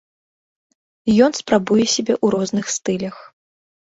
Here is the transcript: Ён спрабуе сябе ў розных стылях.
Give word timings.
Ён 1.25 1.31
спрабуе 1.41 1.85
сябе 1.95 2.13
ў 2.15 2.27
розных 2.37 2.65
стылях. 2.79 3.17